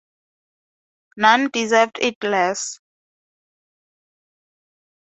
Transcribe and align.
None 1.15 1.49
deserved 1.51 1.99
it 2.01 2.15
less. 2.23 2.79